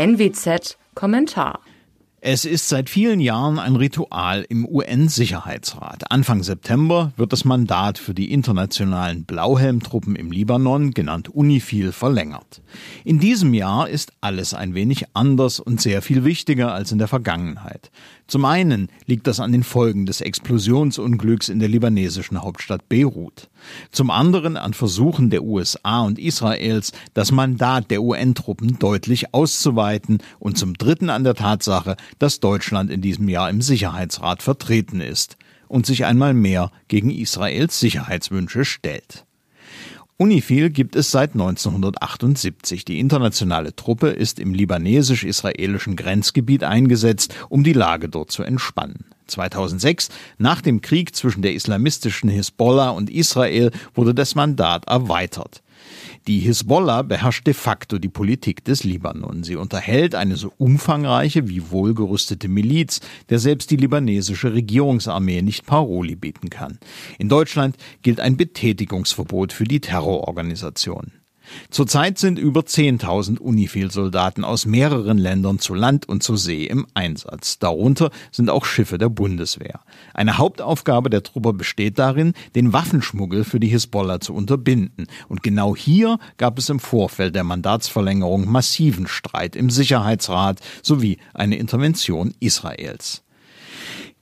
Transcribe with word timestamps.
NWZ 0.00 0.78
Kommentar 0.94 1.60
es 2.22 2.44
ist 2.44 2.68
seit 2.68 2.90
vielen 2.90 3.18
Jahren 3.18 3.58
ein 3.58 3.76
Ritual 3.76 4.44
im 4.46 4.66
UN-Sicherheitsrat. 4.66 6.10
Anfang 6.10 6.42
September 6.42 7.12
wird 7.16 7.32
das 7.32 7.46
Mandat 7.46 7.96
für 7.96 8.12
die 8.12 8.30
internationalen 8.30 9.24
Blauhelmtruppen 9.24 10.16
im 10.16 10.30
Libanon, 10.30 10.90
genannt 10.90 11.34
UNIFIL, 11.34 11.92
verlängert. 11.92 12.60
In 13.04 13.20
diesem 13.20 13.54
Jahr 13.54 13.88
ist 13.88 14.12
alles 14.20 14.52
ein 14.52 14.74
wenig 14.74 15.06
anders 15.14 15.60
und 15.60 15.80
sehr 15.80 16.02
viel 16.02 16.24
wichtiger 16.24 16.74
als 16.74 16.92
in 16.92 16.98
der 16.98 17.08
Vergangenheit. 17.08 17.90
Zum 18.26 18.44
einen 18.44 18.90
liegt 19.06 19.26
das 19.26 19.40
an 19.40 19.50
den 19.50 19.64
Folgen 19.64 20.06
des 20.06 20.20
Explosionsunglücks 20.20 21.48
in 21.48 21.58
der 21.58 21.68
libanesischen 21.68 22.42
Hauptstadt 22.42 22.88
Beirut. 22.88 23.48
Zum 23.90 24.10
anderen 24.10 24.56
an 24.56 24.72
Versuchen 24.74 25.30
der 25.30 25.42
USA 25.42 26.02
und 26.02 26.18
Israels, 26.18 26.92
das 27.12 27.32
Mandat 27.32 27.90
der 27.90 28.02
UN-Truppen 28.02 28.78
deutlich 28.78 29.34
auszuweiten 29.34 30.18
und 30.38 30.58
zum 30.58 30.74
dritten 30.74 31.10
an 31.10 31.24
der 31.24 31.34
Tatsache, 31.34 31.96
dass 32.18 32.40
Deutschland 32.40 32.90
in 32.90 33.00
diesem 33.00 33.28
Jahr 33.28 33.50
im 33.50 33.62
Sicherheitsrat 33.62 34.42
vertreten 34.42 35.00
ist 35.00 35.36
und 35.68 35.86
sich 35.86 36.04
einmal 36.04 36.34
mehr 36.34 36.72
gegen 36.88 37.10
Israels 37.10 37.78
Sicherheitswünsche 37.78 38.64
stellt. 38.64 39.24
UNIFIL 40.20 40.68
gibt 40.68 40.96
es 40.96 41.10
seit 41.10 41.32
1978. 41.32 42.84
Die 42.84 43.00
internationale 43.00 43.74
Truppe 43.74 44.08
ist 44.08 44.38
im 44.38 44.52
libanesisch-israelischen 44.52 45.96
Grenzgebiet 45.96 46.62
eingesetzt, 46.62 47.34
um 47.48 47.64
die 47.64 47.72
Lage 47.72 48.10
dort 48.10 48.30
zu 48.30 48.42
entspannen. 48.42 49.06
2006, 49.28 50.10
nach 50.36 50.60
dem 50.60 50.82
Krieg 50.82 51.16
zwischen 51.16 51.40
der 51.40 51.54
islamistischen 51.54 52.28
Hisbollah 52.28 52.90
und 52.90 53.08
Israel, 53.08 53.70
wurde 53.94 54.12
das 54.12 54.34
Mandat 54.34 54.86
erweitert. 54.88 55.62
Die 56.26 56.40
Hisbollah 56.40 57.02
beherrscht 57.02 57.46
de 57.46 57.54
facto 57.54 57.98
die 57.98 58.08
Politik 58.08 58.64
des 58.64 58.84
Libanon. 58.84 59.42
Sie 59.42 59.56
unterhält 59.56 60.14
eine 60.14 60.36
so 60.36 60.52
umfangreiche 60.58 61.48
wie 61.48 61.70
wohlgerüstete 61.70 62.48
Miliz, 62.48 63.00
der 63.28 63.38
selbst 63.38 63.70
die 63.70 63.76
libanesische 63.76 64.52
Regierungsarmee 64.52 65.42
nicht 65.42 65.66
Paroli 65.66 66.16
bieten 66.16 66.50
kann. 66.50 66.78
In 67.18 67.28
Deutschland 67.28 67.76
gilt 68.02 68.20
ein 68.20 68.36
Betätigungsverbot 68.36 69.52
für 69.52 69.64
die 69.64 69.80
Terrororganisation. 69.80 71.19
Zurzeit 71.70 72.18
sind 72.18 72.38
über 72.38 72.60
10.000 72.60 73.38
UNIFIL-Soldaten 73.38 74.44
aus 74.44 74.66
mehreren 74.66 75.18
Ländern 75.18 75.58
zu 75.58 75.74
Land 75.74 76.08
und 76.08 76.22
zu 76.22 76.36
See 76.36 76.64
im 76.64 76.86
Einsatz. 76.94 77.58
Darunter 77.58 78.10
sind 78.30 78.50
auch 78.50 78.64
Schiffe 78.64 78.98
der 78.98 79.08
Bundeswehr. 79.08 79.80
Eine 80.14 80.38
Hauptaufgabe 80.38 81.10
der 81.10 81.22
Truppe 81.22 81.52
besteht 81.52 81.98
darin, 81.98 82.34
den 82.54 82.72
Waffenschmuggel 82.72 83.44
für 83.44 83.60
die 83.60 83.68
Hisbollah 83.68 84.20
zu 84.20 84.34
unterbinden. 84.34 85.06
Und 85.28 85.42
genau 85.42 85.76
hier 85.76 86.18
gab 86.36 86.58
es 86.58 86.68
im 86.68 86.80
Vorfeld 86.80 87.34
der 87.34 87.44
Mandatsverlängerung 87.44 88.50
massiven 88.50 89.06
Streit 89.06 89.56
im 89.56 89.70
Sicherheitsrat 89.70 90.60
sowie 90.82 91.18
eine 91.34 91.56
Intervention 91.56 92.34
Israels. 92.40 93.22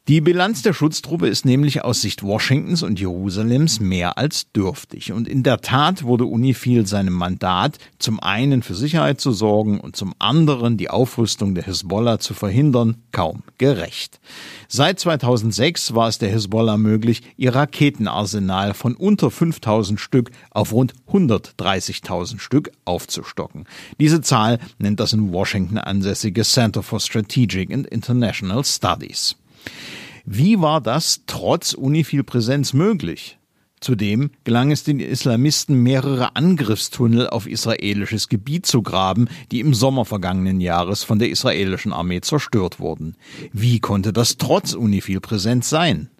Die 0.08 0.22
Bilanz 0.22 0.62
der 0.62 0.72
Schutztruppe 0.72 1.28
ist 1.28 1.44
nämlich 1.44 1.84
aus 1.84 2.00
Sicht 2.00 2.22
Washingtons 2.22 2.82
und 2.82 2.98
Jerusalems 2.98 3.78
mehr 3.78 4.16
als 4.16 4.50
dürftig. 4.52 5.12
Und 5.12 5.28
in 5.28 5.42
der 5.42 5.60
Tat 5.60 6.02
wurde 6.02 6.24
UNIFIL 6.24 6.86
seinem 6.86 7.12
Mandat, 7.12 7.76
zum 7.98 8.18
einen 8.18 8.62
für 8.62 8.74
Sicherheit 8.74 9.20
zu 9.20 9.32
sorgen 9.32 9.78
und 9.78 9.96
zum 9.96 10.14
anderen 10.18 10.78
die 10.78 10.88
Aufrüstung 10.88 11.54
der 11.54 11.64
Hisbollah 11.64 12.20
zu 12.20 12.32
verhindern, 12.32 12.96
kaum 13.12 13.42
gerecht. 13.58 14.18
Seit 14.66 14.98
2006 14.98 15.94
war 15.94 16.08
es 16.08 16.16
der 16.16 16.30
Hisbollah 16.30 16.78
möglich, 16.78 17.20
ihr 17.36 17.54
Raketenarsenal 17.54 18.72
von 18.72 18.94
unter 18.94 19.30
5000 19.30 20.00
Stück 20.00 20.30
auf 20.48 20.72
rund 20.72 20.94
130.000 21.12 22.38
Stück 22.38 22.70
aufzustocken. 22.86 23.66
Diese 24.00 24.22
Zahl 24.22 24.58
nennt 24.78 25.00
das 25.00 25.12
in 25.12 25.34
Washington 25.34 25.76
ansässige 25.76 26.44
Center 26.44 26.82
for 26.82 26.98
Strategic 26.98 27.70
and 27.70 27.86
International 27.86 28.64
Studies. 28.64 29.36
Wie 30.24 30.60
war 30.60 30.80
das 30.80 31.22
trotz 31.26 31.72
Unifil-Präsenz 31.72 32.72
möglich? 32.72 33.38
Zudem 33.80 34.30
gelang 34.44 34.72
es 34.72 34.82
den 34.82 34.98
Islamisten, 34.98 35.82
mehrere 35.82 36.34
Angriffstunnel 36.34 37.28
auf 37.28 37.46
israelisches 37.46 38.28
Gebiet 38.28 38.66
zu 38.66 38.82
graben, 38.82 39.28
die 39.52 39.60
im 39.60 39.72
Sommer 39.72 40.04
vergangenen 40.04 40.60
Jahres 40.60 41.04
von 41.04 41.18
der 41.18 41.30
israelischen 41.30 41.92
Armee 41.92 42.20
zerstört 42.20 42.80
wurden. 42.80 43.16
Wie 43.52 43.78
konnte 43.78 44.12
das 44.12 44.36
trotz 44.36 44.74
Unifil-Präsenz 44.74 45.70
sein? 45.70 46.10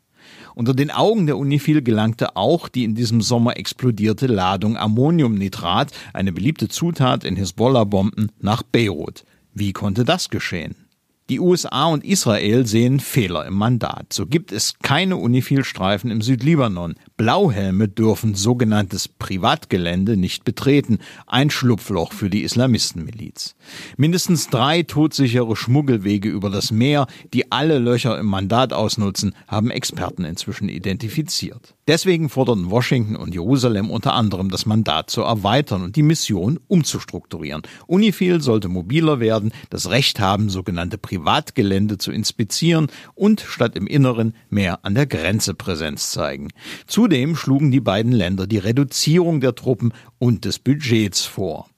Unter 0.55 0.75
den 0.75 0.91
Augen 0.91 1.27
der 1.27 1.37
Unifil 1.37 1.83
gelangte 1.83 2.37
auch 2.37 2.69
die 2.69 2.85
in 2.85 2.95
diesem 2.95 3.21
Sommer 3.21 3.57
explodierte 3.57 4.27
Ladung 4.27 4.77
Ammoniumnitrat, 4.77 5.93
eine 6.13 6.33
beliebte 6.33 6.69
Zutat 6.69 7.25
in 7.25 7.37
Hisbollah-Bomben, 7.37 8.33
nach 8.41 8.63
Beirut. 8.63 9.25
Wie 9.55 9.73
konnte 9.73 10.05
das 10.05 10.31
geschehen? 10.31 10.88
Die 11.29 11.41
USA 11.41 11.85
und 11.89 12.05
Israel 12.05 12.67
sehen 12.67 13.01
Fehler 13.01 13.45
im 13.45 13.53
Mandat. 13.53 14.15
So 14.15 14.25
gibt 14.25 14.51
es 14.51 14.79
keine 14.83 15.19
Unifil-Streifen 15.19 16.11
im 16.11 16.23
Südlibanon. 16.23 16.95
Blauhelme 17.19 17.87
dürfen 17.87 18.35
sogenanntes 18.35 19.09
Privatgelände 19.09 20.17
nicht 20.17 20.45
betreten, 20.45 21.01
ein 21.27 21.51
Schlupfloch 21.51 22.15
für 22.15 22.31
die 22.31 22.45
Islamistenmiliz. 22.45 23.57
Mindestens 23.99 24.49
drei 24.49 24.85
todsichere 24.85 25.55
Schmuggelwege 25.55 26.31
über 26.31 26.49
das 26.49 26.71
Meer, 26.71 27.07
die 27.35 27.53
alle 27.53 27.79
Löcher 27.79 28.19
im 28.19 28.27
Mandat 28.27 28.73
ausnutzen, 28.73 29.35
haben 29.47 29.71
Experten 29.71 30.25
inzwischen 30.25 30.71
identifiziert. 30.71 31.75
Deswegen 31.89 32.29
forderten 32.29 32.71
Washington 32.71 33.17
und 33.17 33.33
Jerusalem 33.33 33.91
unter 33.91 34.13
anderem 34.13 34.51
das 34.51 34.67
Mandat 34.67 35.09
zu 35.09 35.23
erweitern 35.23 35.83
und 35.83 35.97
die 35.97 36.03
Mission 36.03 36.61
umzustrukturieren. 36.69 37.63
Unifil 37.87 38.43
sollte 38.43 38.69
mobiler 38.69 39.21
werden, 39.21 39.53
das 39.71 39.89
Recht 39.89 40.21
haben, 40.21 40.51
sogenannte 40.51 40.99
Privatgelände 40.99 41.97
zu 41.97 42.13
inspizieren 42.13 42.89
und 43.15 43.41
statt 43.41 43.75
im 43.75 43.87
Inneren 43.87 44.35
mehr 44.51 44.85
an 44.85 44.95
der 44.95 45.07
Grenze 45.07 45.55
Präsenz 45.55 46.11
zeigen. 46.11 46.49
Zudem 46.87 47.35
schlugen 47.35 47.71
die 47.71 47.81
beiden 47.81 48.13
Länder 48.13 48.47
die 48.47 48.59
Reduzierung 48.59 49.41
der 49.41 49.55
Truppen 49.55 49.95
und 50.19 50.45
des 50.45 50.59
Budgets 50.59 51.25
vor. 51.25 51.71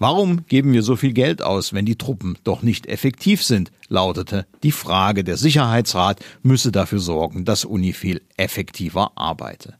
Warum 0.00 0.46
geben 0.46 0.72
wir 0.72 0.82
so 0.82 0.96
viel 0.96 1.12
Geld 1.12 1.42
aus, 1.42 1.74
wenn 1.74 1.84
die 1.84 1.96
Truppen 1.98 2.38
doch 2.42 2.62
nicht 2.62 2.86
effektiv 2.86 3.44
sind? 3.44 3.70
lautete 3.90 4.46
die 4.62 4.72
Frage. 4.72 5.24
Der 5.24 5.36
Sicherheitsrat 5.36 6.24
müsse 6.42 6.72
dafür 6.72 7.00
sorgen, 7.00 7.44
dass 7.44 7.66
UNIFIL 7.66 8.22
effektiver 8.38 9.12
arbeite. 9.16 9.74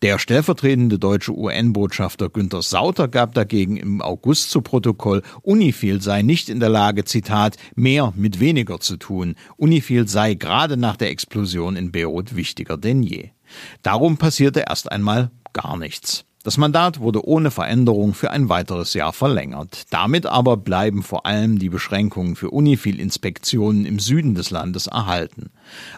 Der 0.00 0.18
stellvertretende 0.18 0.98
deutsche 0.98 1.36
UN-Botschafter 1.36 2.30
Günter 2.30 2.62
Sauter 2.62 3.08
gab 3.08 3.34
dagegen 3.34 3.76
im 3.76 4.00
August 4.00 4.50
zu 4.50 4.62
Protokoll, 4.62 5.20
UNIFIL 5.42 6.00
sei 6.00 6.22
nicht 6.22 6.48
in 6.48 6.58
der 6.58 6.70
Lage, 6.70 7.04
Zitat, 7.04 7.58
mehr 7.74 8.14
mit 8.16 8.40
weniger 8.40 8.80
zu 8.80 8.96
tun. 8.96 9.34
UNIFIL 9.58 10.08
sei 10.08 10.32
gerade 10.32 10.78
nach 10.78 10.96
der 10.96 11.10
Explosion 11.10 11.76
in 11.76 11.92
Beirut 11.92 12.36
wichtiger 12.36 12.78
denn 12.78 13.02
je. 13.02 13.32
Darum 13.82 14.16
passierte 14.16 14.64
erst 14.66 14.90
einmal 14.90 15.30
gar 15.52 15.76
nichts. 15.76 16.24
Das 16.44 16.58
Mandat 16.58 16.98
wurde 16.98 17.24
ohne 17.24 17.52
Veränderung 17.52 18.14
für 18.14 18.32
ein 18.32 18.48
weiteres 18.48 18.94
Jahr 18.94 19.12
verlängert. 19.12 19.84
Damit 19.90 20.26
aber 20.26 20.56
bleiben 20.56 21.04
vor 21.04 21.24
allem 21.24 21.60
die 21.60 21.68
Beschränkungen 21.68 22.34
für 22.34 22.50
Unifil-Inspektionen 22.50 23.84
im 23.84 24.00
Süden 24.00 24.34
des 24.34 24.50
Landes 24.50 24.88
erhalten. 24.88 25.50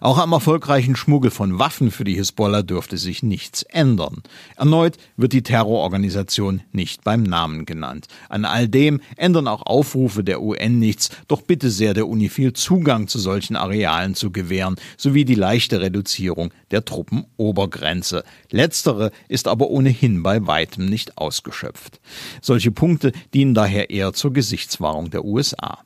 Auch 0.02 0.18
am 0.18 0.32
erfolgreichen 0.32 0.96
Schmuggel 0.96 1.30
von 1.30 1.58
Waffen 1.58 1.90
für 1.90 2.04
die 2.04 2.14
Hisbollah 2.14 2.62
dürfte 2.62 2.98
sich 2.98 3.22
nichts 3.22 3.62
ändern. 3.62 4.22
Erneut 4.56 4.98
wird 5.16 5.32
die 5.32 5.42
Terrororganisation 5.42 6.60
nicht 6.72 7.04
beim 7.04 7.22
Namen 7.22 7.64
genannt. 7.64 8.08
An 8.28 8.44
all 8.44 8.68
dem 8.68 9.00
ändern 9.16 9.48
auch 9.48 9.62
Aufrufe 9.62 10.24
der 10.24 10.42
UN 10.42 10.78
nichts, 10.78 11.08
doch 11.26 11.40
bitte 11.40 11.70
sehr 11.70 11.94
der 11.94 12.06
Unifil 12.06 12.52
Zugang 12.52 13.08
zu 13.08 13.18
solchen 13.18 13.56
Arealen 13.56 14.14
zu 14.14 14.30
gewähren, 14.30 14.76
sowie 14.98 15.24
die 15.24 15.34
leichte 15.34 15.80
Reduzierung 15.80 16.52
der 16.70 16.84
Truppenobergrenze. 16.84 18.24
Letztere 18.50 19.10
ist 19.28 19.48
aber 19.48 19.70
ohnehin 19.70 20.22
bei 20.22 20.33
bei 20.40 20.46
weitem 20.46 20.86
nicht 20.86 21.18
ausgeschöpft. 21.18 22.00
Solche 22.40 22.70
Punkte 22.70 23.12
dienen 23.32 23.54
daher 23.54 23.90
eher 23.90 24.12
zur 24.12 24.32
Gesichtswahrung 24.32 25.10
der 25.10 25.24
USA. 25.24 25.78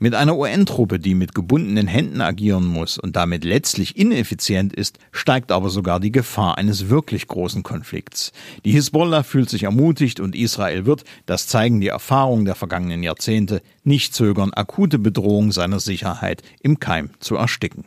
Mit 0.00 0.14
einer 0.14 0.36
UN-Truppe, 0.36 0.98
die 0.98 1.14
mit 1.14 1.36
gebundenen 1.36 1.86
Händen 1.86 2.20
agieren 2.20 2.66
muss 2.66 2.98
und 2.98 3.14
damit 3.14 3.44
letztlich 3.44 3.96
ineffizient 3.96 4.72
ist, 4.72 4.98
steigt 5.12 5.52
aber 5.52 5.70
sogar 5.70 6.00
die 6.00 6.10
Gefahr 6.10 6.58
eines 6.58 6.88
wirklich 6.88 7.28
großen 7.28 7.62
Konflikts. 7.62 8.32
Die 8.64 8.72
Hisbollah 8.72 9.22
fühlt 9.22 9.48
sich 9.48 9.62
ermutigt 9.62 10.18
und 10.18 10.34
Israel 10.34 10.84
wird, 10.84 11.04
das 11.26 11.46
zeigen 11.46 11.80
die 11.80 11.88
Erfahrungen 11.88 12.44
der 12.44 12.56
vergangenen 12.56 13.04
Jahrzehnte, 13.04 13.62
nicht 13.84 14.14
zögern, 14.14 14.52
akute 14.52 14.98
Bedrohung 14.98 15.52
seiner 15.52 15.78
Sicherheit 15.78 16.42
im 16.60 16.80
Keim 16.80 17.10
zu 17.20 17.36
ersticken. 17.36 17.84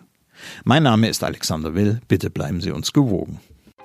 Mein 0.64 0.84
Name 0.84 1.10
ist 1.10 1.26
Alexander 1.26 1.76
Will, 1.76 2.00
bitte 2.08 2.30
bleiben 2.30 2.62
Sie 2.62 2.72
uns 2.72 2.94
gewogen. 2.94 3.42